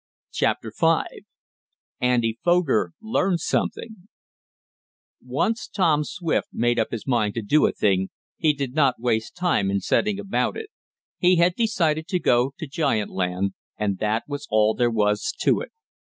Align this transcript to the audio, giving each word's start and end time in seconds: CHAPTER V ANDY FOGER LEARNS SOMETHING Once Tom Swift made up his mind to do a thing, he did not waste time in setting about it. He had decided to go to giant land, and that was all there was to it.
CHAPTER 0.31 0.73
V 0.75 1.25
ANDY 1.99 2.39
FOGER 2.43 2.93
LEARNS 3.03 3.45
SOMETHING 3.45 4.07
Once 5.23 5.67
Tom 5.67 6.03
Swift 6.03 6.47
made 6.51 6.79
up 6.79 6.89
his 6.89 7.05
mind 7.05 7.35
to 7.35 7.43
do 7.43 7.67
a 7.67 7.71
thing, 7.71 8.09
he 8.35 8.51
did 8.51 8.73
not 8.73 8.99
waste 8.99 9.35
time 9.35 9.69
in 9.69 9.79
setting 9.79 10.17
about 10.19 10.57
it. 10.57 10.71
He 11.19 11.35
had 11.35 11.53
decided 11.53 12.07
to 12.07 12.17
go 12.19 12.55
to 12.57 12.65
giant 12.65 13.11
land, 13.11 13.53
and 13.77 13.99
that 13.99 14.23
was 14.27 14.47
all 14.49 14.73
there 14.73 14.89
was 14.89 15.31
to 15.41 15.59
it. 15.59 15.69